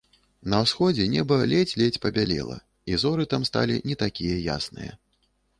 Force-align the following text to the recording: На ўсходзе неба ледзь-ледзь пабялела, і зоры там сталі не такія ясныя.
На 0.53 0.61
ўсходзе 0.63 1.05
неба 1.15 1.37
ледзь-ледзь 1.51 2.01
пабялела, 2.05 2.57
і 2.93 2.97
зоры 3.05 3.29
там 3.35 3.41
сталі 3.51 3.81
не 3.91 3.95
такія 4.05 4.43
ясныя. 4.59 4.93